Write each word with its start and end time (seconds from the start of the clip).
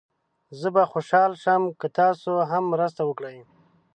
زه 0.59 0.67
به 0.75 0.83
خوشحال 0.91 1.31
شم 1.43 1.63
که 1.79 1.87
تاسو 1.97 2.33
هم 2.51 2.63
مرسته 2.73 3.01
وکړئ. 3.05 3.37